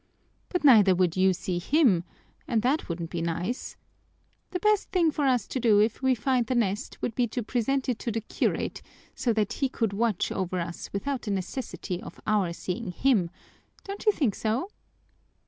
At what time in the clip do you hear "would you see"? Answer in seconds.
0.95-1.59